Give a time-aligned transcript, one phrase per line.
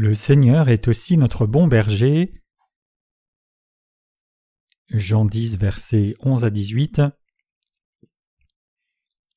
[0.00, 2.32] Le Seigneur est aussi notre bon berger.
[4.90, 7.02] Jean 10, versets 11 à 18.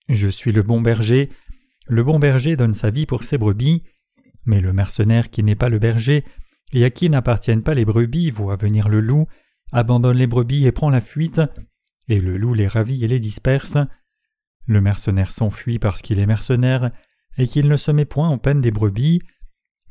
[0.08, 1.32] Je suis le bon berger.
[1.88, 3.82] Le bon berger donne sa vie pour ses brebis,
[4.46, 6.24] mais le mercenaire qui n'est pas le berger
[6.74, 9.26] et à qui n'appartiennent pas les brebis voit venir le loup,
[9.72, 11.42] abandonne les brebis et prend la fuite,
[12.08, 13.78] et le loup les ravit et les disperse.
[14.68, 16.92] Le mercenaire s'enfuit parce qu'il est mercenaire
[17.40, 19.24] et qu'il ne se met point en peine des brebis.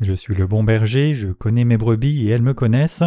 [0.00, 3.04] Je suis le bon berger, je connais mes brebis et elles me connaissent.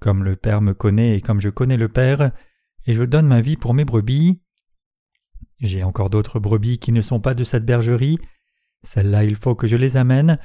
[0.00, 2.32] Comme le Père me connaît et comme je connais le Père,
[2.86, 4.40] et je donne ma vie pour mes brebis.
[5.60, 8.18] J'ai encore d'autres brebis qui ne sont pas de cette bergerie.
[8.82, 10.38] Celles-là, il faut que je les amène.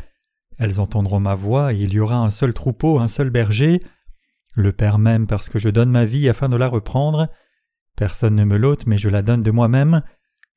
[0.60, 3.82] Elles entendront ma voix et il y aura un seul troupeau, un seul berger.
[4.54, 7.30] Le Père m'aime parce que je donne ma vie afin de la reprendre.
[7.96, 10.04] Personne ne me l'ôte, mais je la donne de moi-même.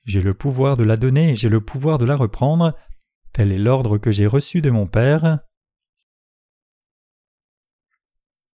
[0.04, 2.74] J'ai le pouvoir de la donner j'ai le pouvoir de la reprendre.
[3.32, 5.40] Tel est l'ordre que j'ai reçu de mon Père.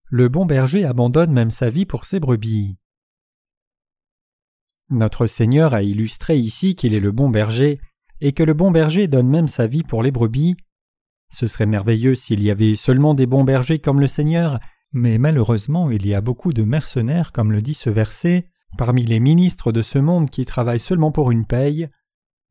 [0.07, 2.77] Le bon berger abandonne même sa vie pour ses brebis.
[4.91, 7.81] Notre Seigneur a illustré ici qu'il est le bon berger,
[8.21, 10.57] et que le bon berger donne même sa vie pour les brebis.
[11.31, 14.61] Ce serait merveilleux s'il y avait seulement des bons bergers comme le Seigneur,
[14.93, 19.21] mais malheureusement il y a beaucoup de mercenaires, comme le dit ce verset, parmi les
[19.21, 21.89] ministres de ce monde qui travaillent seulement pour une paye.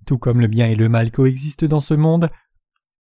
[0.06, 2.30] Tout comme le bien et le mal coexistent dans ce monde,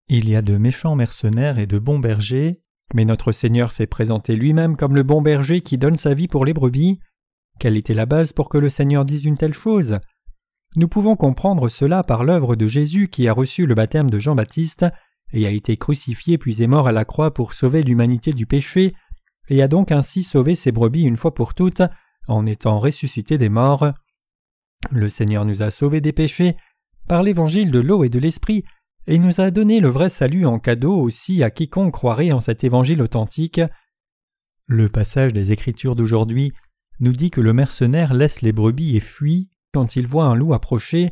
[0.09, 2.61] il y a de méchants mercenaires et de bons bergers,
[2.95, 6.45] mais notre Seigneur s'est présenté lui-même comme le bon berger qui donne sa vie pour
[6.45, 6.99] les brebis.
[7.59, 9.99] Quelle était la base pour que le Seigneur dise une telle chose?
[10.75, 14.85] Nous pouvons comprendre cela par l'œuvre de Jésus qui a reçu le baptême de Jean-Baptiste
[15.31, 18.95] et a été crucifié puis est mort à la croix pour sauver l'humanité du péché,
[19.49, 21.83] et a donc ainsi sauvé ses brebis une fois pour toutes
[22.27, 23.93] en étant ressuscité des morts.
[24.91, 26.55] Le Seigneur nous a sauvés des péchés
[27.09, 28.63] par l'évangile de l'eau et de l'esprit,
[29.07, 32.63] et nous a donné le vrai salut en cadeau aussi à quiconque croirait en cet
[32.63, 33.59] évangile authentique.
[34.67, 36.53] Le passage des Écritures d'aujourd'hui
[36.99, 40.53] nous dit que le mercenaire laisse les brebis et fuit quand il voit un loup
[40.53, 41.11] approcher,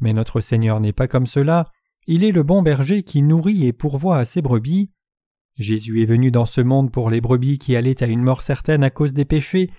[0.00, 1.68] mais notre Seigneur n'est pas comme cela,
[2.06, 4.92] il est le bon berger qui nourrit et pourvoit à ses brebis.
[5.58, 8.84] Jésus est venu dans ce monde pour les brebis qui allaient à une mort certaine
[8.84, 9.70] à cause des péchés,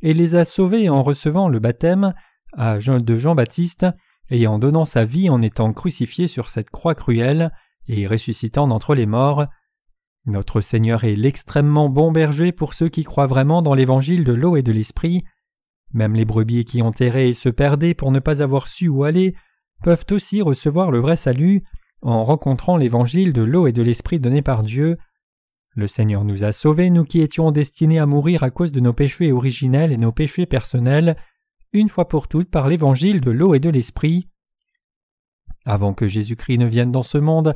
[0.00, 2.14] et les a sauvés en recevant le baptême
[2.56, 3.86] de Jean-Baptiste
[4.30, 7.52] et en donnant sa vie en étant crucifié sur cette croix cruelle
[7.88, 9.46] et ressuscitant d'entre les morts.
[10.26, 14.56] Notre Seigneur est l'extrêmement bon berger pour ceux qui croient vraiment dans l'évangile de l'eau
[14.56, 15.24] et de l'esprit.
[15.92, 19.04] Même les brebis qui ont erré et se perdaient pour ne pas avoir su où
[19.04, 19.34] aller
[19.82, 21.62] peuvent aussi recevoir le vrai salut
[22.02, 24.96] en rencontrant l'évangile de l'eau et de l'esprit donné par Dieu.
[25.74, 28.92] Le Seigneur nous a sauvés, nous qui étions destinés à mourir à cause de nos
[28.92, 31.16] péchés originels et nos péchés personnels,
[31.72, 34.28] une fois pour toutes par l'évangile de l'eau et de l'esprit.
[35.64, 37.54] Avant que Jésus-Christ ne vienne dans ce monde,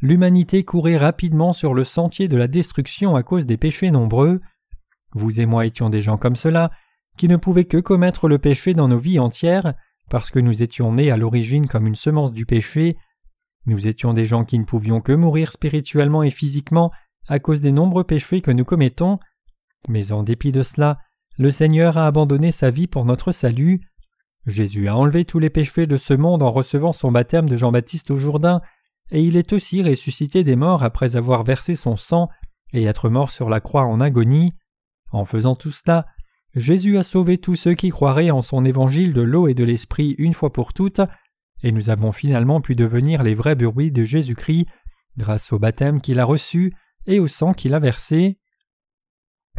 [0.00, 4.40] l'humanité courait rapidement sur le sentier de la destruction à cause des péchés nombreux.
[5.12, 6.70] Vous et moi étions des gens comme cela,
[7.16, 9.74] qui ne pouvaient que commettre le péché dans nos vies entières,
[10.10, 12.96] parce que nous étions nés à l'origine comme une semence du péché.
[13.66, 16.90] Nous étions des gens qui ne pouvions que mourir spirituellement et physiquement
[17.28, 19.18] à cause des nombreux péchés que nous commettons.
[19.88, 20.98] Mais en dépit de cela,
[21.38, 23.80] le Seigneur a abandonné sa vie pour notre salut.
[24.46, 28.10] Jésus a enlevé tous les péchés de ce monde en recevant son baptême de Jean-Baptiste
[28.10, 28.60] au Jourdain,
[29.10, 32.28] et il est aussi ressuscité des morts après avoir versé son sang
[32.72, 34.52] et être mort sur la croix en agonie.
[35.12, 36.06] En faisant tout cela,
[36.54, 40.14] Jésus a sauvé tous ceux qui croiraient en son évangile de l'eau et de l'esprit
[40.18, 41.00] une fois pour toutes,
[41.62, 44.66] et nous avons finalement pu devenir les vrais bruits de Jésus-Christ
[45.16, 46.74] grâce au baptême qu'il a reçu
[47.06, 48.38] et au sang qu'il a versé.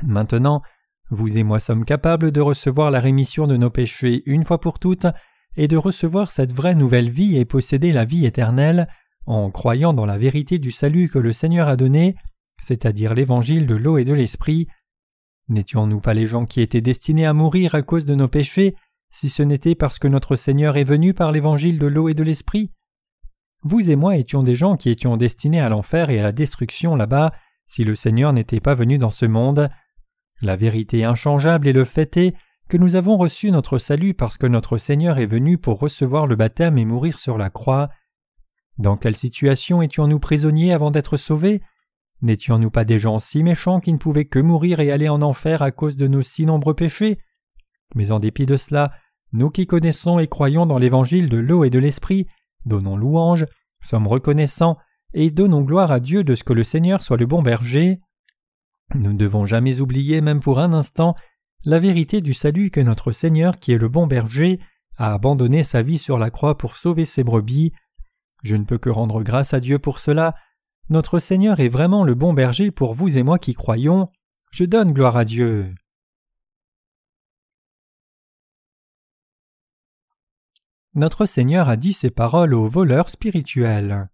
[0.04, 0.62] Maintenant,
[1.12, 4.80] vous et moi sommes capables de recevoir la rémission de nos péchés une fois pour
[4.80, 5.08] toutes
[5.56, 8.88] et de recevoir cette vraie nouvelle vie et posséder la vie éternelle
[9.26, 12.16] en croyant dans la vérité du salut que le Seigneur a donné,
[12.60, 14.68] c'est-à-dire l'évangile de l'eau et de l'esprit.
[15.48, 18.76] N'étions-nous pas les gens qui étaient destinés à mourir à cause de nos péchés
[19.12, 22.24] si ce n'était parce que notre Seigneur est venu par l'évangile de l'eau et de
[22.24, 22.72] l'esprit?
[23.64, 26.96] Vous et moi étions des gens qui étions destinés à l'enfer et à la destruction
[26.96, 27.32] là-bas
[27.68, 29.70] si le Seigneur n'était pas venu dans ce monde.
[30.42, 32.36] La vérité inchangeable et le fait est
[32.68, 36.36] que nous avons reçu notre salut parce que notre Seigneur est venu pour recevoir le
[36.36, 37.90] baptême et mourir sur la croix.
[38.78, 41.62] Dans quelle situation étions-nous prisonniers avant d'être sauvés?
[42.22, 45.62] N'étions-nous pas des gens si méchants qui ne pouvaient que mourir et aller en enfer
[45.62, 47.20] à cause de nos si nombreux péchés?
[47.94, 48.92] Mais en dépit de cela,
[49.32, 52.26] nous qui connaissons et croyons dans l'évangile de l'eau et de l'esprit,
[52.66, 53.46] donnons louange,
[53.82, 54.78] sommes reconnaissants
[55.14, 58.00] et donnons gloire à Dieu de ce que le Seigneur soit le bon berger.
[58.94, 61.16] Nous ne devons jamais oublier, même pour un instant,
[61.64, 64.60] la vérité du salut que notre Seigneur, qui est le bon berger,
[64.98, 67.74] a abandonné sa vie sur la croix pour sauver ses brebis.
[68.44, 70.36] Je ne peux que rendre grâce à Dieu pour cela.
[70.90, 74.10] notre Seigneur est vraiment le bon berger pour vous et moi qui croyons.
[74.52, 75.74] Je donne gloire à Dieu.
[80.94, 84.08] Notre Seigneur a dit ces paroles aux voleurs spirituels.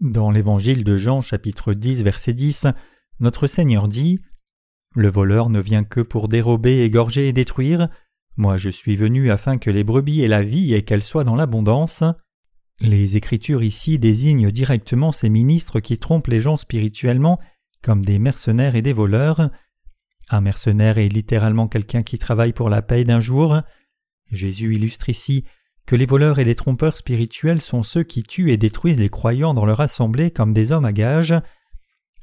[0.00, 2.68] Dans l'Évangile de Jean chapitre 10 verset 10,
[3.18, 4.20] notre Seigneur dit
[4.94, 7.88] Le voleur ne vient que pour dérober, égorger et détruire.
[8.36, 11.34] Moi je suis venu afin que les brebis aient la vie et qu'elles soient dans
[11.34, 12.04] l'abondance.
[12.78, 17.40] Les Écritures ici désignent directement ces ministres qui trompent les gens spirituellement
[17.82, 19.50] comme des mercenaires et des voleurs.
[20.30, 23.62] Un mercenaire est littéralement quelqu'un qui travaille pour la paye d'un jour.
[24.30, 25.44] Jésus illustre ici
[25.88, 29.54] que les voleurs et les trompeurs spirituels sont ceux qui tuent et détruisent les croyants
[29.54, 31.34] dans leur assemblée comme des hommes à gage.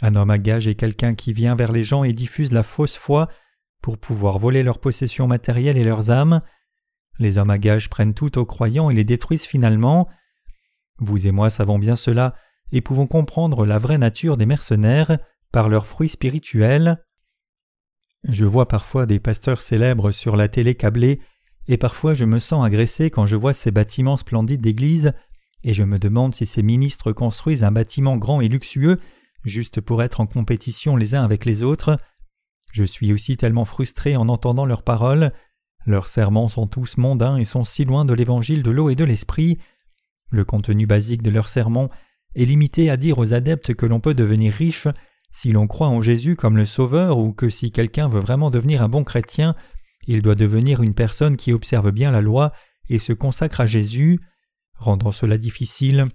[0.03, 2.95] Un homme à gage est quelqu'un qui vient vers les gens et diffuse la fausse
[2.95, 3.27] foi
[3.81, 6.43] pour pouvoir voler leurs possessions matérielles et leurs âmes.
[7.17, 10.07] Les hommes à gage prennent tout aux croyants et les détruisent finalement.
[10.99, 12.35] Vous et moi savons bien cela
[12.71, 15.17] et pouvons comprendre la vraie nature des mercenaires
[15.51, 17.03] par leurs fruits spirituels.
[18.29, 21.19] Je vois parfois des pasteurs célèbres sur la télé câblée,
[21.67, 25.13] et parfois je me sens agressé quand je vois ces bâtiments splendides d'église,
[25.63, 28.99] et je me demande si ces ministres construisent un bâtiment grand et luxueux
[29.45, 31.97] juste pour être en compétition les uns avec les autres.
[32.71, 35.31] Je suis aussi tellement frustré en entendant leurs paroles.
[35.85, 39.03] Leurs serments sont tous mondains et sont si loin de l'évangile de l'eau et de
[39.03, 39.59] l'esprit.
[40.29, 41.89] Le contenu basique de leurs sermons
[42.35, 44.87] est limité à dire aux adeptes que l'on peut devenir riche
[45.31, 48.81] si l'on croit en Jésus comme le Sauveur ou que si quelqu'un veut vraiment devenir
[48.81, 49.55] un bon chrétien,
[50.07, 52.51] il doit devenir une personne qui observe bien la loi
[52.89, 54.19] et se consacre à Jésus.
[54.77, 56.07] Rendant cela difficile,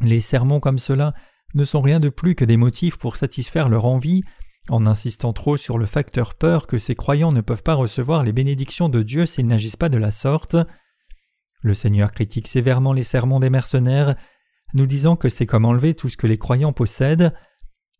[0.00, 1.14] les sermons comme cela
[1.54, 4.22] ne sont rien de plus que des motifs pour satisfaire leur envie,
[4.68, 8.32] en insistant trop sur le facteur peur que ces croyants ne peuvent pas recevoir les
[8.32, 10.56] bénédictions de Dieu s'ils n'agissent pas de la sorte.
[11.62, 14.14] Le Seigneur critique sévèrement les sermons des mercenaires,
[14.74, 17.32] nous disant que c'est comme enlever tout ce que les croyants possèdent.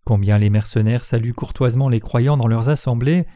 [0.04, 3.26] Combien les mercenaires saluent courtoisement les croyants dans leurs assemblées,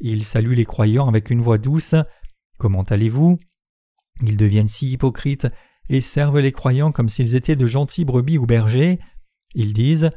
[0.00, 1.94] ils saluent les croyants avec une voix douce.
[2.58, 3.38] Comment allez-vous?
[4.22, 5.48] Ils deviennent si hypocrites
[5.88, 8.98] et servent les croyants comme s'ils étaient de gentils brebis ou bergers.
[9.54, 10.10] Ils disent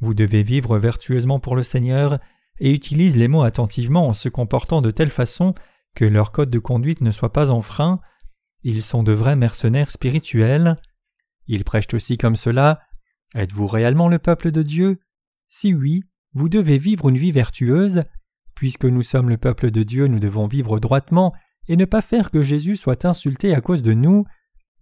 [0.00, 2.18] Vous devez vivre vertueusement pour le Seigneur
[2.60, 5.54] et utilisent les mots attentivement en se comportant de telle façon
[5.94, 8.00] que leur code de conduite ne soit pas enfreint.
[8.62, 10.80] Ils sont de vrais mercenaires spirituels.
[11.46, 12.80] Ils prêchent aussi comme cela.
[13.34, 15.00] Êtes-vous réellement le peuple de Dieu?
[15.48, 18.04] Si oui, vous devez vivre une vie vertueuse.
[18.54, 21.34] Puisque nous sommes le peuple de Dieu, nous devons vivre droitement
[21.68, 24.24] et ne pas faire que Jésus soit insulté à cause de nous.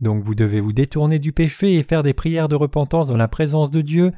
[0.01, 3.29] Donc vous devez vous détourner du péché et faire des prières de repentance dans la
[3.29, 4.13] présence de Dieu,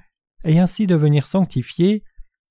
[0.44, 2.04] et ainsi devenir sanctifiés.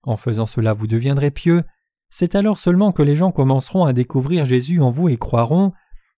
[0.03, 1.63] En faisant cela, vous deviendrez pieux.
[2.09, 5.73] C'est alors seulement que les gens commenceront à découvrir Jésus en vous et croiront.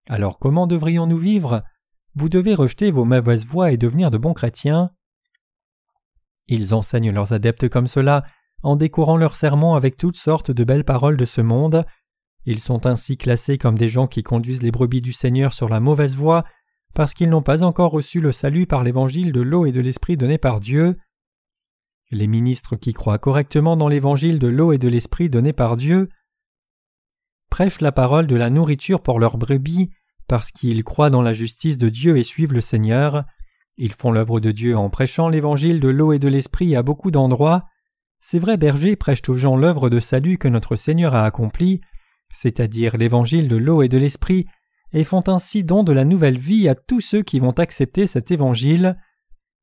[0.08, 1.64] Alors comment devrions-nous vivre?
[2.16, 4.92] Vous devez rejeter vos mauvaises voies et devenir de bons chrétiens.
[6.48, 8.24] Ils enseignent leurs adeptes comme cela,
[8.64, 11.86] en décorant leurs sermons avec toutes sortes de belles paroles de ce monde.
[12.46, 15.80] Ils sont ainsi classés comme des gens qui conduisent les brebis du Seigneur sur la
[15.80, 16.44] mauvaise voie,
[16.94, 20.18] parce qu'ils n'ont pas encore reçu le salut par l'évangile de l'eau et de l'esprit
[20.18, 20.98] donné par Dieu.
[22.12, 26.10] Les ministres qui croient correctement dans l'évangile de l'eau et de l'esprit donné par Dieu
[27.50, 29.90] prêchent la parole de la nourriture pour leurs brebis
[30.28, 33.26] parce qu'ils croient dans la justice de Dieu et suivent le Seigneur.
[33.78, 37.12] Ils font l'œuvre de Dieu en prêchant l'évangile de l'eau et de l'esprit à beaucoup
[37.12, 37.66] d'endroits.
[38.20, 41.82] Ces vrais bergers prêchent aux gens l'œuvre de salut que notre Seigneur a accomplie,
[42.32, 44.46] c'est-à-dire l'évangile de l'eau et de l'esprit,
[44.94, 48.32] et font ainsi don de la nouvelle vie à tous ceux qui vont accepter cet
[48.32, 48.98] évangile.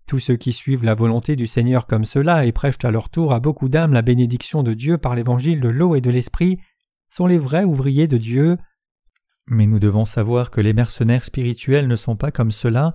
[0.06, 3.32] Tous ceux qui suivent la volonté du Seigneur comme cela et prêchent à leur tour
[3.32, 6.58] à beaucoup d'âmes la bénédiction de Dieu par l'évangile de l'eau et de l'esprit
[7.08, 8.58] sont les vrais ouvriers de Dieu.
[9.46, 12.94] Mais nous devons savoir que les mercenaires spirituels ne sont pas comme cela.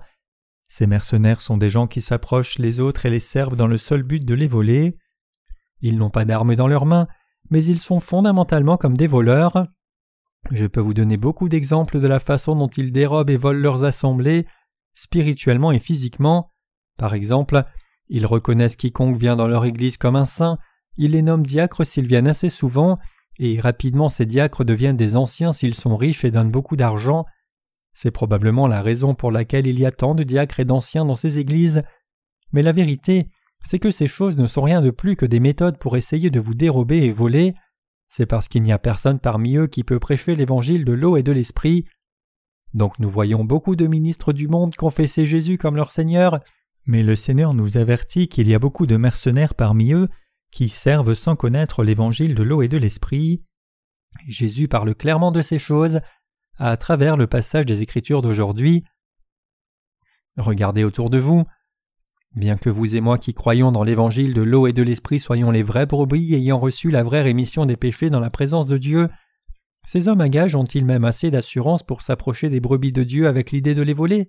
[0.68, 4.02] Ces mercenaires sont des gens qui s'approchent les autres et les servent dans le seul
[4.02, 4.96] but de les voler.
[5.80, 7.08] Ils n'ont pas d'armes dans leurs mains,
[7.50, 9.66] mais ils sont fondamentalement comme des voleurs.
[10.50, 13.84] Je peux vous donner beaucoup d'exemples de la façon dont ils dérobent et volent leurs
[13.84, 14.46] assemblées,
[14.94, 16.50] spirituellement et physiquement.
[16.96, 17.64] Par exemple,
[18.08, 20.58] ils reconnaissent quiconque vient dans leur église comme un saint,
[20.96, 22.98] ils les nomment diacres s'ils viennent assez souvent,
[23.38, 27.24] et rapidement ces diacres deviennent des anciens s'ils sont riches et donnent beaucoup d'argent.
[27.92, 31.16] C'est probablement la raison pour laquelle il y a tant de diacres et d'anciens dans
[31.16, 31.82] ces églises.
[32.52, 33.28] Mais la vérité,
[33.62, 36.40] c'est que ces choses ne sont rien de plus que des méthodes pour essayer de
[36.40, 37.54] vous dérober et voler.
[38.08, 41.22] C'est parce qu'il n'y a personne parmi eux qui peut prêcher l'évangile de l'eau et
[41.22, 41.84] de l'esprit.
[42.74, 46.40] Donc nous voyons beaucoup de ministres du monde confesser Jésus comme leur Seigneur,
[46.86, 50.08] mais le Seigneur nous avertit qu'il y a beaucoup de mercenaires parmi eux
[50.50, 53.44] qui servent sans connaître l'évangile de l'eau et de l'esprit.
[54.26, 56.00] Jésus parle clairement de ces choses
[56.56, 58.84] à travers le passage des Écritures d'aujourd'hui.
[60.36, 61.44] Regardez autour de vous.
[62.36, 65.50] Bien que vous et moi qui croyons dans l'évangile de l'eau et de l'esprit soyons
[65.50, 69.08] les vrais brebis ayant reçu la vraie rémission des péchés dans la présence de Dieu,
[69.90, 73.52] ces hommes à gage ont-ils même assez d'assurance pour s'approcher des brebis de Dieu avec
[73.52, 74.28] l'idée de les voler?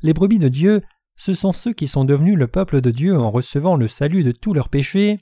[0.00, 0.80] Les brebis de Dieu,
[1.16, 4.32] ce sont ceux qui sont devenus le peuple de Dieu en recevant le salut de
[4.32, 5.20] tous leurs péchés,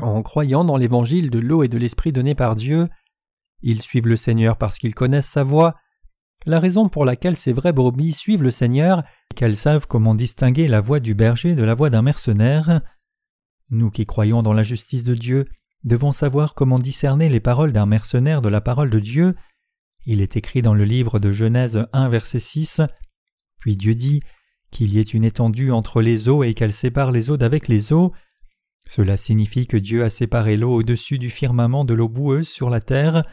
[0.00, 2.88] en croyant dans l'évangile de l'eau et de l'esprit donné par Dieu.
[3.60, 5.74] Ils suivent le Seigneur parce qu'ils connaissent sa voix,
[6.46, 9.02] la raison pour laquelle ces vraies brebis suivent le Seigneur
[9.34, 12.80] qu'elles savent comment distinguer la voix du berger de la voix d'un mercenaire.
[13.70, 15.46] Nous qui croyons dans la justice de Dieu
[15.84, 19.34] devons savoir comment discerner les paroles d'un mercenaire de la parole de Dieu.
[20.06, 22.82] Il est écrit dans le livre de Genèse 1 verset 6
[23.58, 24.20] Puis Dieu dit
[24.70, 27.92] qu'il y ait une étendue entre les eaux et qu'elle sépare les eaux d'avec les
[27.92, 28.12] eaux.
[28.88, 32.80] Cela signifie que Dieu a séparé l'eau au-dessus du firmament de l'eau boueuse sur la
[32.80, 33.24] terre.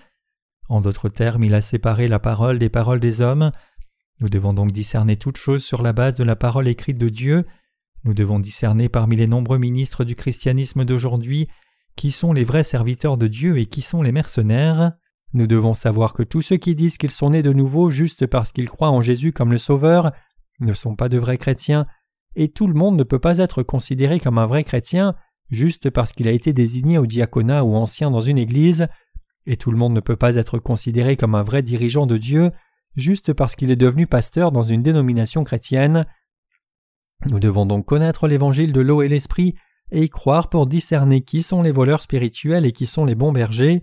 [0.69, 3.51] En d'autres termes, il a séparé la parole des paroles des hommes.
[4.21, 7.45] Nous devons donc discerner toutes choses sur la base de la parole écrite de Dieu.
[8.03, 11.47] Nous devons discerner parmi les nombreux ministres du christianisme d'aujourd'hui
[11.95, 14.93] qui sont les vrais serviteurs de Dieu et qui sont les mercenaires.
[15.33, 18.51] Nous devons savoir que tous ceux qui disent qu'ils sont nés de nouveau juste parce
[18.51, 20.11] qu'ils croient en Jésus comme le Sauveur
[20.59, 21.87] ne sont pas de vrais chrétiens,
[22.35, 25.15] et tout le monde ne peut pas être considéré comme un vrai chrétien
[25.49, 28.87] juste parce qu'il a été désigné au diaconat ou ancien dans une église,
[29.45, 32.51] et tout le monde ne peut pas être considéré comme un vrai dirigeant de Dieu
[32.95, 36.05] juste parce qu'il est devenu pasteur dans une dénomination chrétienne.
[37.27, 39.55] Nous devons donc connaître l'évangile de l'eau et l'esprit
[39.91, 43.31] et y croire pour discerner qui sont les voleurs spirituels et qui sont les bons
[43.31, 43.81] bergers.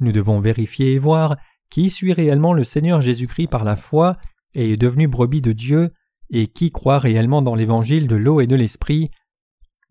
[0.00, 1.36] Nous devons vérifier et voir
[1.70, 4.16] qui suit réellement le Seigneur Jésus-Christ par la foi
[4.54, 5.92] et est devenu brebis de Dieu,
[6.30, 9.10] et qui croit réellement dans l'évangile de l'eau et de l'esprit.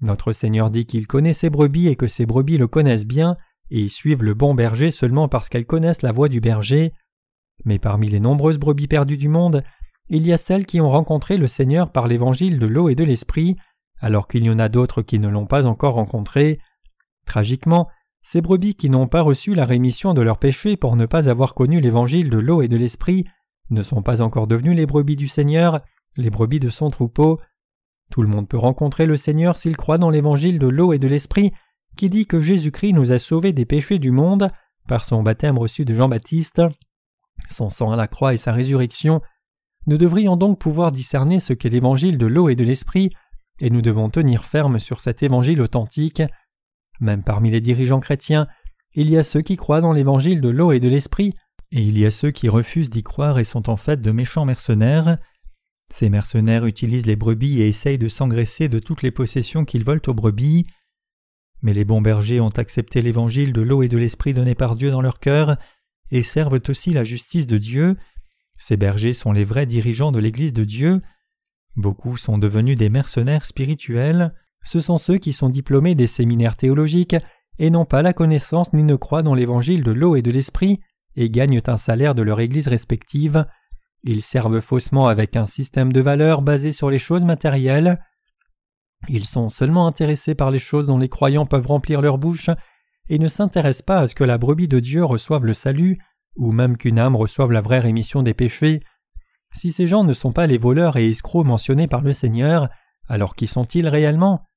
[0.01, 3.38] Notre Seigneur dit qu'il connaît ses brebis et que ses brebis le connaissent bien,
[3.70, 6.93] et suivent le bon berger seulement parce qu'elles connaissent la voix du berger.
[7.65, 9.63] Mais parmi les nombreuses brebis perdues du monde,
[10.10, 13.03] il y a celles qui ont rencontré le Seigneur par l'évangile de l'eau et de
[13.03, 13.55] l'esprit,
[14.00, 16.60] alors qu'il y en a d'autres qui ne l'ont pas encore rencontré.
[17.25, 17.89] Tragiquement,
[18.22, 21.53] ces brebis qui n'ont pas reçu la rémission de leurs péchés pour ne pas avoir
[21.53, 23.25] connu l'évangile de l'eau et de l'esprit
[23.70, 25.82] ne sont pas encore devenus les brebis du Seigneur,
[26.17, 27.39] les brebis de son troupeau.
[28.12, 31.08] Tout le monde peut rencontrer le Seigneur s'il croit dans l'évangile de l'eau et de
[31.08, 31.53] l'esprit
[31.95, 34.50] qui dit que Jésus-Christ nous a sauvés des péchés du monde
[34.88, 36.62] par son baptême reçu de Jean-Baptiste,
[37.50, 39.21] son sang à la croix et sa résurrection,
[39.85, 43.09] nous devrions donc pouvoir discerner ce qu'est l'évangile de l'eau et de l'esprit,
[43.59, 46.23] et nous devons tenir ferme sur cet évangile authentique.
[47.00, 48.47] Même parmi les dirigeants chrétiens,
[48.93, 51.33] il y a ceux qui croient dans l'évangile de l'eau et de l'esprit,
[51.71, 54.45] et il y a ceux qui refusent d'y croire et sont en fait de méchants
[54.45, 55.17] mercenaires.
[55.91, 60.01] Ces mercenaires utilisent les brebis et essayent de s'engraisser de toutes les possessions qu'ils volent
[60.07, 60.65] aux brebis.
[61.63, 64.91] Mais les bons bergers ont accepté l'évangile de l'eau et de l'esprit donné par Dieu
[64.91, 65.58] dans leur cœur
[66.12, 67.96] et servent aussi la justice de Dieu.
[68.58, 71.01] Ces bergers sont les vrais dirigeants de l'Église de Dieu.
[71.75, 74.34] Beaucoup sont devenus des mercenaires spirituels.
[74.63, 77.15] Ce sont ceux qui sont diplômés des séminaires théologiques
[77.60, 80.82] et n'ont pas la connaissance ni ne croient dans l'évangile de l'eau et de l'esprit
[81.15, 83.46] et gagnent un salaire de leur Église respective.
[84.03, 88.03] Ils servent faussement avec un système de valeurs basé sur les choses matérielles.
[89.10, 92.50] Ils sont seulement intéressés par les choses dont les croyants peuvent remplir leur bouche
[93.10, 96.00] et ne s'intéressent pas à ce que la brebis de Dieu reçoive le salut
[96.36, 98.81] ou même qu'une âme reçoive la vraie rémission des péchés.
[99.53, 102.69] Si ces gens ne sont pas les voleurs et escrocs mentionnés par le Seigneur,
[103.07, 104.48] alors qui sont-ils réellement?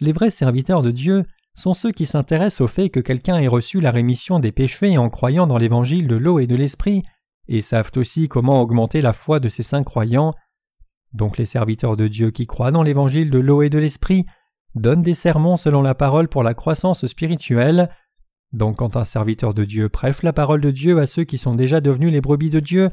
[0.00, 1.24] Les vrais serviteurs de Dieu
[1.54, 5.10] sont ceux qui s'intéressent au fait que quelqu'un ait reçu la rémission des péchés en
[5.10, 7.02] croyant dans l'évangile de l'eau et de l'esprit,
[7.48, 10.34] et savent aussi comment augmenter la foi de ces saints croyants.
[11.12, 14.26] Donc les serviteurs de Dieu qui croient dans l'évangile de l'eau et de l'esprit
[14.74, 17.90] donnent des sermons selon la parole pour la croissance spirituelle.
[18.52, 21.54] Donc quand un serviteur de Dieu prêche la parole de Dieu à ceux qui sont
[21.54, 22.90] déjà devenus les brebis de Dieu,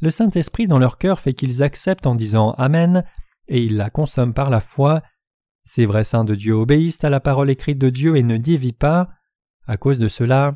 [0.00, 3.04] le Saint-Esprit dans leur cœur fait qu'ils acceptent en disant Amen,
[3.48, 5.02] et ils la consomment par la foi.
[5.64, 8.72] Ces vrais saints de Dieu obéissent à la parole écrite de Dieu et ne dévient
[8.72, 9.08] pas.
[9.66, 10.54] À cause de cela,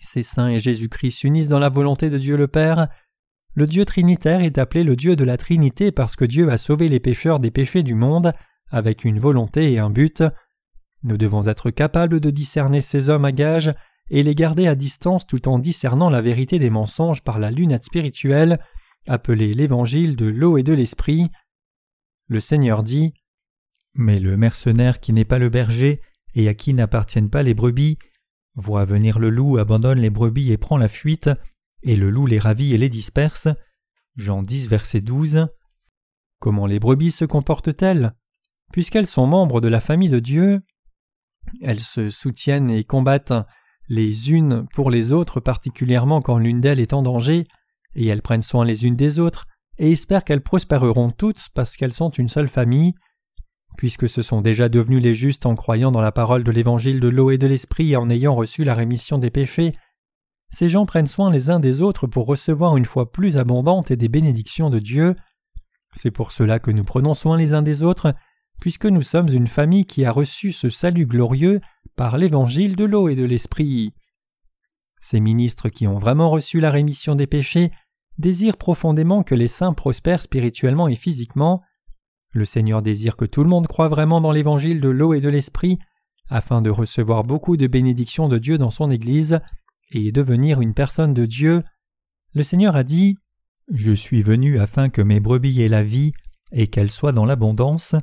[0.00, 2.88] ces saints et Jésus-Christ s'unissent dans la volonté de Dieu le Père,
[3.54, 6.88] le Dieu trinitaire est appelé le Dieu de la Trinité parce que Dieu a sauvé
[6.88, 8.32] les pécheurs des péchés du monde
[8.70, 10.22] avec une volonté et un but.
[11.02, 13.74] Nous devons être capables de discerner ces hommes à gage
[14.10, 17.84] et les garder à distance tout en discernant la vérité des mensonges par la lunette
[17.84, 18.58] spirituelle,
[19.08, 21.30] appelée l'évangile de l'eau et de l'esprit.
[22.28, 23.14] Le Seigneur dit
[23.94, 26.00] Mais le mercenaire qui n'est pas le berger
[26.34, 27.98] et à qui n'appartiennent pas les brebis,
[28.54, 31.30] voit venir le loup, abandonne les brebis et prend la fuite,
[31.82, 33.48] et le loup les ravit et les disperse.
[34.16, 35.48] Jean 10, verset 12.
[36.38, 38.12] Comment les brebis se comportent-elles?
[38.72, 40.60] Puisqu'elles sont membres de la famille de Dieu,
[41.60, 43.32] elles se soutiennent et combattent
[43.88, 47.46] les unes pour les autres, particulièrement quand l'une d'elles est en danger,
[47.94, 49.46] et elles prennent soin les unes des autres,
[49.78, 52.94] et espèrent qu'elles prospéreront toutes parce qu'elles sont une seule famille.
[53.76, 57.08] Puisque ce sont déjà devenus les justes en croyant dans la parole de l'évangile de
[57.08, 59.72] l'eau et de l'esprit et en ayant reçu la rémission des péchés,
[60.50, 63.96] ces gens prennent soin les uns des autres pour recevoir une foi plus abondante et
[63.96, 65.14] des bénédictions de Dieu.
[65.94, 68.14] C'est pour cela que nous prenons soin les uns des autres,
[68.60, 71.60] puisque nous sommes une famille qui a reçu ce salut glorieux
[71.96, 73.94] par l'évangile de l'eau et de l'esprit.
[75.00, 77.70] Ces ministres qui ont vraiment reçu la rémission des péchés
[78.18, 81.62] désirent profondément que les saints prospèrent spirituellement et physiquement.
[82.34, 85.28] Le Seigneur désire que tout le monde croie vraiment dans l'évangile de l'eau et de
[85.28, 85.78] l'esprit,
[86.28, 89.40] afin de recevoir beaucoup de bénédictions de Dieu dans son Église
[89.90, 91.62] et devenir une personne de Dieu.
[92.34, 93.16] Le Seigneur a dit
[93.72, 96.12] Je suis venu afin que mes brebis aient la vie
[96.52, 97.94] et qu'elles soient dans l'abondance.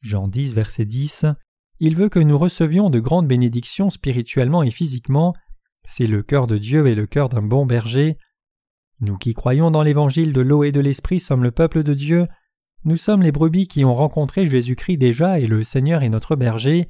[0.00, 1.26] Jean 10, verset 10.
[1.80, 5.34] Il veut que nous recevions de grandes bénédictions spirituellement et physiquement.
[5.84, 8.18] C'est le cœur de Dieu et le cœur d'un bon berger.
[9.00, 12.28] Nous qui croyons dans l'évangile de l'eau et de l'esprit sommes le peuple de Dieu.
[12.84, 16.86] Nous sommes les brebis qui ont rencontré Jésus-Christ déjà et le Seigneur est notre berger.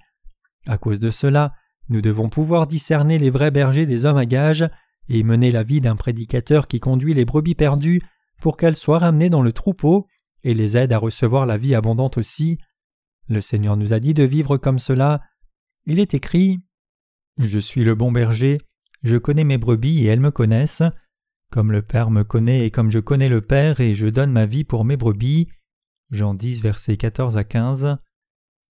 [0.67, 1.53] À cause de cela,
[1.93, 4.69] nous devons pouvoir discerner les vrais bergers des hommes à gages
[5.09, 8.01] et mener la vie d'un prédicateur qui conduit les brebis perdues
[8.41, 10.07] pour qu'elles soient ramenées dans le troupeau
[10.43, 12.59] et les aide à recevoir la vie abondante aussi.
[13.29, 15.21] Le Seigneur nous a dit de vivre comme cela.
[15.85, 16.61] Il est écrit
[17.39, 18.59] Je suis le bon berger,
[19.03, 20.83] je connais mes brebis et elles me connaissent.
[21.51, 24.47] Comme le Père me connaît et comme je connais le Père et je donne ma
[24.47, 25.49] vie pour mes brebis.
[26.11, 27.99] Jean 10, versets 14 à 15.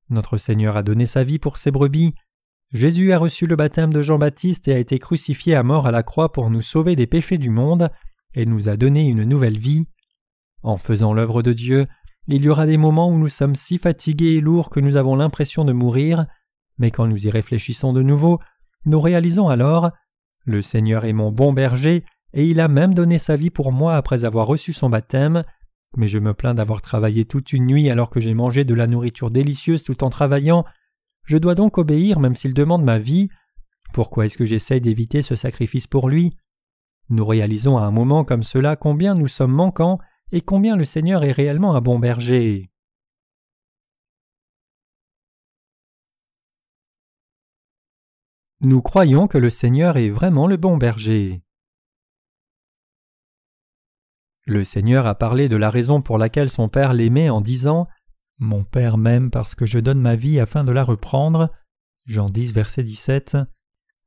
[0.10, 2.16] Notre Seigneur a donné sa vie pour ses brebis.
[2.74, 6.04] Jésus a reçu le baptême de Jean-Baptiste et a été crucifié à mort à la
[6.04, 7.90] croix pour nous sauver des péchés du monde
[8.34, 9.88] et nous a donné une nouvelle vie.
[10.64, 11.88] En faisant l'œuvre de Dieu,
[12.28, 15.16] il y aura des moments où nous sommes si fatigués et lourds que nous avons
[15.16, 16.28] l'impression de mourir,
[16.78, 18.40] mais quand nous y réfléchissons de nouveau,
[18.86, 19.92] nous réalisons alors
[20.46, 23.96] Le Seigneur est mon bon berger, et il a même donné sa vie pour moi
[23.96, 25.44] après avoir reçu son baptême,
[25.98, 28.88] mais je me plains d'avoir travaillé toute une nuit alors que j'ai mangé de la
[28.88, 30.64] nourriture délicieuse tout en travaillant.
[31.24, 33.30] Je dois donc obéir même s'il demande ma vie.
[33.94, 36.36] Pourquoi est-ce que j'essaye d'éviter ce sacrifice pour lui?
[37.10, 40.00] Nous réalisons à un moment comme cela combien nous sommes manquants
[40.32, 42.72] et combien le Seigneur est réellement un bon berger.
[48.62, 51.42] Nous croyons que le Seigneur est vraiment le bon berger.
[54.46, 57.88] Le Seigneur a parlé de la raison pour laquelle son Père l'aimait en disant
[58.44, 61.52] Mon Père m'aime parce que je donne ma vie afin de la reprendre.
[62.08, 63.38] Jean 10, verset 17.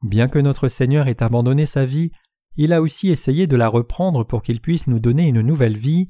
[0.02, 2.10] Bien que notre Seigneur ait abandonné sa vie,
[2.56, 6.08] il a aussi essayé de la reprendre pour qu'il puisse nous donner une nouvelle vie.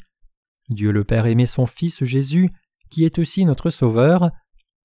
[0.71, 2.51] Dieu le Père aimait son Fils Jésus,
[2.89, 4.31] qui est aussi notre Sauveur.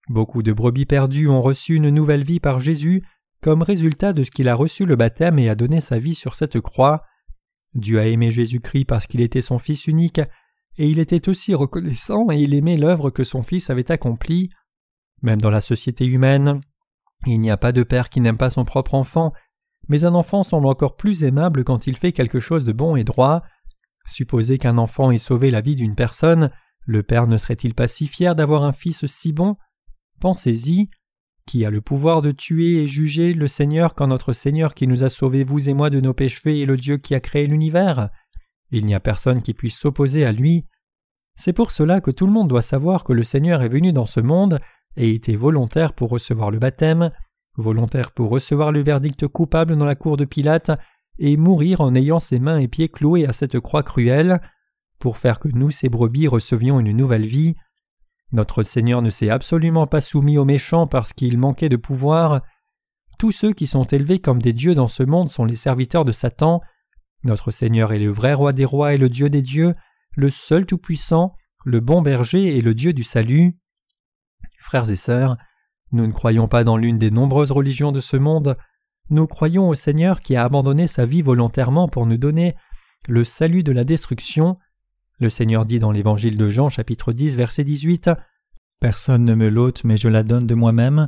[0.09, 3.03] Beaucoup de brebis perdues ont reçu une nouvelle vie par Jésus
[3.41, 6.35] comme résultat de ce qu'il a reçu le baptême et a donné sa vie sur
[6.35, 7.03] cette croix.
[7.73, 10.19] Dieu a aimé Jésus-Christ parce qu'il était son Fils unique,
[10.79, 14.49] et il était aussi reconnaissant et il aimait l'œuvre que son Fils avait accomplie.
[15.21, 16.61] Même dans la société humaine,
[17.27, 19.33] il n'y a pas de père qui n'aime pas son propre enfant,
[19.89, 23.03] mais un enfant semble encore plus aimable quand il fait quelque chose de bon et
[23.03, 23.43] droit.
[24.05, 26.49] Supposez qu'un enfant ait sauvé la vie d'une personne,
[26.85, 29.57] le père ne serait-il pas si fier d'avoir un fils si bon?
[30.21, 30.89] Pensez-y.
[31.45, 35.03] Qui a le pouvoir de tuer et juger le Seigneur quand notre Seigneur qui nous
[35.03, 38.09] a sauvés, vous et moi, de nos péchés est le Dieu qui a créé l'univers?
[38.71, 40.65] Il n'y a personne qui puisse s'opposer à lui.
[41.35, 44.05] C'est pour cela que tout le monde doit savoir que le Seigneur est venu dans
[44.05, 44.59] ce monde
[44.97, 47.11] et était volontaire pour recevoir le baptême,
[47.57, 50.71] volontaire pour recevoir le verdict coupable dans la cour de Pilate,
[51.17, 54.41] et mourir en ayant ses mains et pieds cloués à cette croix cruelle,
[54.99, 57.55] pour faire que nous, ces brebis, recevions une nouvelle vie.
[58.31, 62.41] Notre Seigneur ne s'est absolument pas soumis aux méchants parce qu'il manquait de pouvoir.
[63.17, 66.11] Tous ceux qui sont élevés comme des dieux dans ce monde sont les serviteurs de
[66.11, 66.61] Satan.
[67.23, 69.75] Notre Seigneur est le vrai roi des rois et le Dieu des dieux,
[70.15, 73.57] le seul Tout-Puissant, le bon berger et le Dieu du salut.
[74.59, 75.37] Frères et sœurs,
[75.91, 78.57] nous ne croyons pas dans l'une des nombreuses religions de ce monde,
[79.09, 82.55] nous croyons au Seigneur qui a abandonné sa vie volontairement pour nous donner
[83.07, 84.57] le salut de la destruction,
[85.19, 88.11] le Seigneur dit dans l'Évangile de Jean chapitre 10 verset 18
[88.79, 91.07] Personne ne me l'ôte mais je la donne de moi-même,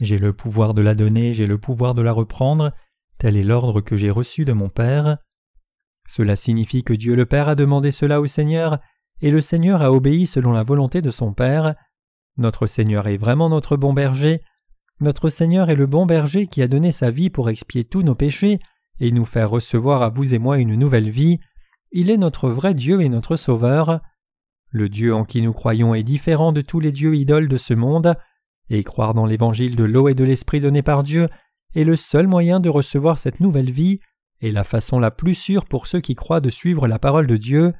[0.00, 2.72] j'ai le pouvoir de la donner, j'ai le pouvoir de la reprendre,
[3.18, 5.18] tel est l'ordre que j'ai reçu de mon Père.
[6.08, 8.78] Cela signifie que Dieu le Père a demandé cela au Seigneur,
[9.20, 11.74] et le Seigneur a obéi selon la volonté de son Père.
[12.36, 14.42] Notre Seigneur est vraiment notre bon berger,
[15.02, 18.14] notre Seigneur est le bon berger qui a donné sa vie pour expier tous nos
[18.14, 18.60] péchés
[19.00, 21.40] et nous faire recevoir à vous et moi une nouvelle vie.
[21.90, 24.00] Il est notre vrai Dieu et notre Sauveur.
[24.70, 27.74] Le Dieu en qui nous croyons est différent de tous les dieux idoles de ce
[27.74, 28.14] monde,
[28.70, 31.28] et croire dans l'évangile de l'eau et de l'esprit donné par Dieu
[31.74, 33.98] est le seul moyen de recevoir cette nouvelle vie
[34.42, 37.36] et la façon la plus sûre pour ceux qui croient de suivre la parole de
[37.36, 37.72] Dieu.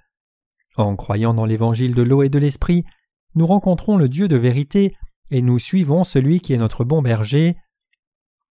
[0.77, 2.85] En croyant dans l'évangile de l'eau et de l'esprit,
[3.35, 4.97] nous rencontrons le Dieu de vérité
[5.31, 7.57] et nous suivons celui qui est notre bon berger.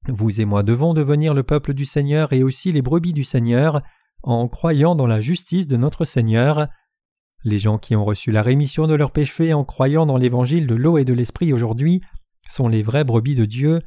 [0.07, 3.81] Vous et moi devons devenir le peuple du Seigneur et aussi les brebis du Seigneur
[4.23, 6.67] en croyant dans la justice de notre Seigneur.
[7.43, 10.75] Les gens qui ont reçu la rémission de leurs péchés en croyant dans l'évangile de
[10.75, 12.01] l'eau et de l'esprit aujourd'hui
[12.47, 13.81] sont les vrais brebis de Dieu.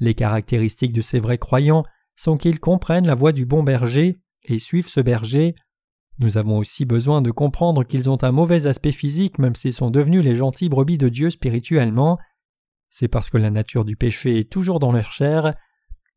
[0.00, 1.84] Les caractéristiques de ces vrais croyants
[2.16, 5.54] sont qu'ils comprennent la voix du bon berger et suivent ce berger.
[6.18, 9.90] Nous avons aussi besoin de comprendre qu'ils ont un mauvais aspect physique même s'ils sont
[9.90, 12.18] devenus les gentils brebis de Dieu spirituellement.
[12.88, 15.54] C'est parce que la nature du péché est toujours dans leur chair.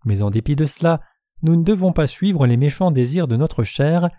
[0.06, 1.02] Mais en dépit de cela,
[1.42, 4.10] nous ne devons pas suivre les méchants désirs de notre chair.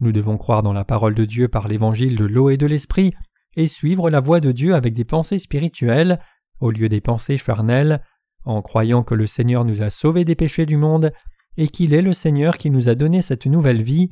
[0.00, 3.12] Nous devons croire dans la parole de Dieu par l'évangile de l'eau et de l'esprit
[3.56, 6.18] et suivre la voie de Dieu avec des pensées spirituelles
[6.60, 8.02] au lieu des pensées charnelles,
[8.44, 11.12] en croyant que le Seigneur nous a sauvés des péchés du monde
[11.56, 14.10] et qu'il est le Seigneur qui nous a donné cette nouvelle vie.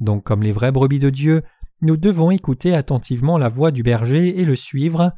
[0.00, 1.42] Donc comme les vrais brebis de Dieu,
[1.80, 5.12] nous devons écouter attentivement la voix du berger et le suivre.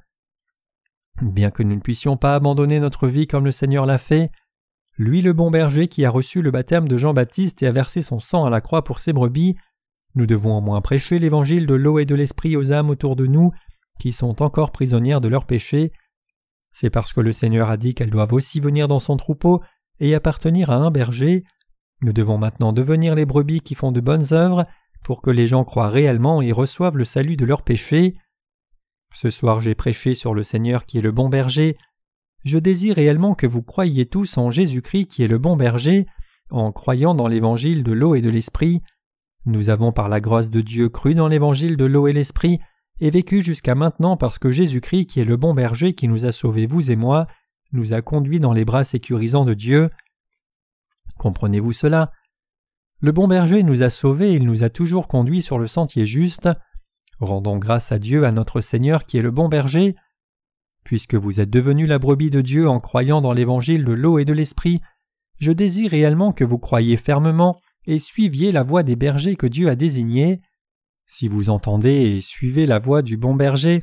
[1.21, 4.31] Bien que nous ne puissions pas abandonner notre vie comme le Seigneur l'a fait,
[4.97, 8.21] lui le bon berger qui a reçu le baptême de Jean-Baptiste et a versé son
[8.21, 9.57] sang à la croix pour ses brebis,
[10.15, 13.27] nous devons au moins prêcher l'évangile de l'eau et de l'esprit aux âmes autour de
[13.27, 13.53] nous
[14.01, 15.93] qui sont encore prisonnières de leurs péchés.
[16.81, 19.61] C'est parce que le Seigneur a dit qu'elles doivent aussi venir dans son troupeau
[19.99, 21.43] et appartenir à un berger.
[22.03, 24.65] Nous devons maintenant devenir les brebis qui font de bonnes œuvres
[25.03, 28.15] pour que les gens croient réellement et reçoivent le salut de leurs péchés.
[29.13, 31.77] Ce soir j'ai prêché sur le Seigneur qui est le bon berger.
[32.45, 36.07] Je désire réellement que vous croyiez tous en Jésus-Christ qui est le bon berger,
[36.49, 38.83] en croyant dans l'évangile de l'eau et de l'esprit.
[39.47, 42.61] Nous avons par la grâce de Dieu cru dans l'évangile de l'eau et l'esprit
[43.01, 46.33] et vécu jusqu'à maintenant parce que Jésus-Christ qui est le bon berger qui nous a
[46.33, 47.27] sauvés vous et moi,
[47.73, 49.91] nous a conduits dans les bras sécurisants de Dieu.
[51.17, 52.13] Comprenez-vous cela?
[53.01, 56.49] Le bon berger nous a sauvés il nous a toujours conduits sur le sentier juste.
[57.21, 59.97] Rendons grâce à Dieu, à notre Seigneur qui est le bon berger.
[60.85, 64.25] Puisque vous êtes devenus la brebis de Dieu en croyant dans l'évangile de l'eau et
[64.25, 64.81] de l'esprit,
[65.39, 69.69] je désire réellement que vous croyiez fermement et suiviez la voie des bergers que Dieu
[69.69, 70.41] a désignés.
[71.09, 73.83] Si vous entendez et suivez la voie du bon berger,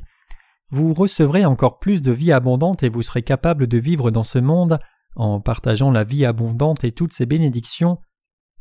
[0.69, 4.39] vous recevrez encore plus de vie abondante et vous serez capable de vivre dans ce
[4.39, 4.79] monde
[5.15, 7.97] en partageant la vie abondante et toutes ses bénédictions.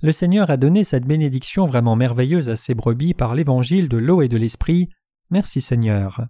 [0.00, 4.22] Le Seigneur a donné cette bénédiction vraiment merveilleuse à ses brebis par l'évangile de l'eau
[4.22, 4.88] et de l'esprit.
[5.31, 6.27] Merci Seigneur.